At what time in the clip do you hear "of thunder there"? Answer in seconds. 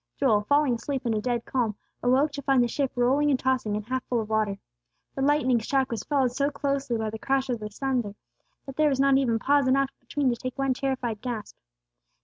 7.51-8.89